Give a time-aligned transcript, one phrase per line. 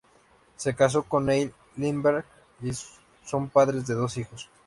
[0.55, 2.25] Se casó con Neil Lindberg
[2.63, 2.71] y
[3.23, 4.49] son padres de dos hijos.